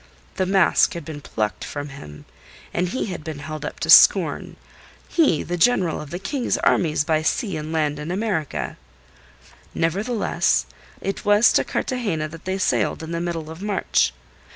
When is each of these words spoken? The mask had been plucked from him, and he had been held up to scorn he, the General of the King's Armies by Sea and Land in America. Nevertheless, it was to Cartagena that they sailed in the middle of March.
The 0.37 0.47
mask 0.47 0.95
had 0.95 1.05
been 1.05 1.21
plucked 1.21 1.63
from 1.63 1.89
him, 1.89 2.25
and 2.73 2.89
he 2.89 3.05
had 3.13 3.23
been 3.23 3.37
held 3.37 3.63
up 3.63 3.79
to 3.81 3.89
scorn 3.91 4.55
he, 5.07 5.43
the 5.43 5.57
General 5.57 6.01
of 6.01 6.09
the 6.09 6.17
King's 6.17 6.57
Armies 6.57 7.03
by 7.03 7.21
Sea 7.21 7.55
and 7.55 7.71
Land 7.71 7.99
in 7.99 8.09
America. 8.09 8.77
Nevertheless, 9.75 10.65
it 11.01 11.23
was 11.23 11.53
to 11.53 11.63
Cartagena 11.63 12.27
that 12.29 12.45
they 12.45 12.57
sailed 12.57 13.03
in 13.03 13.11
the 13.11 13.21
middle 13.21 13.51
of 13.51 13.61
March. 13.61 14.11